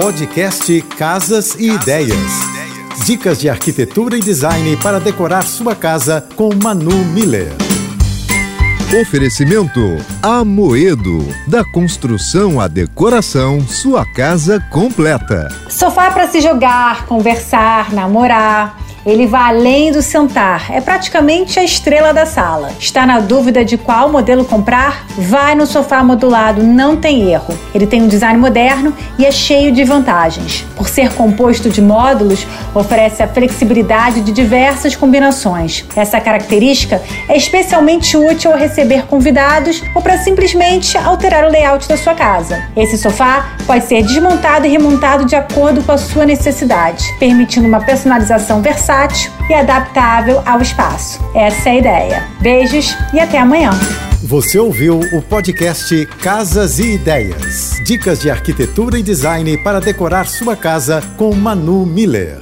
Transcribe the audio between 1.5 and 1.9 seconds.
e